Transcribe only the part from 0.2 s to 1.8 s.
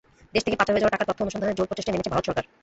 দেশ থেকে পাচার হয়ে যাওয়া টাকার তথ্য অনুসন্ধানে জোর